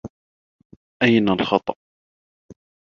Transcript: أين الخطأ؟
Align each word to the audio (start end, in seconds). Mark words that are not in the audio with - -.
أين 1.03 1.29
الخطأ؟ 1.29 1.73